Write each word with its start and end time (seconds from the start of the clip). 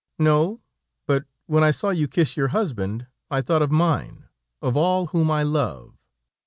"'No, 0.17 0.61
but 1.05 1.25
when 1.45 1.63
I 1.63 1.69
saw 1.69 1.91
you 1.91 2.07
kiss 2.07 2.35
your 2.35 2.47
husband, 2.47 3.05
I 3.29 3.41
thought 3.41 3.61
of 3.61 3.69
mine, 3.69 4.29
of 4.59 4.75
all 4.75 5.05
whom 5.05 5.29
I 5.29 5.43
love." 5.43 5.93